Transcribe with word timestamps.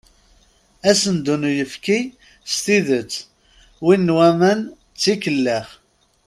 Asendu 0.89 1.35
n 1.41 1.47
uyefki 1.49 1.99
s 2.51 2.53
tidet, 2.63 3.11
win 3.83 4.05
n 4.13 4.15
waman 4.17 4.59
d 4.69 4.75
tikellax. 5.01 5.67